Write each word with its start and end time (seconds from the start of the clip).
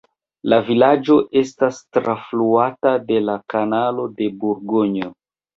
La 0.53 0.57
vilaĝo 0.69 1.17
estas 1.41 1.81
trafluata 1.97 2.95
de 3.13 3.21
la 3.29 3.39
kanalo 3.55 4.11
de 4.19 4.35
Burgonjo. 4.43 5.17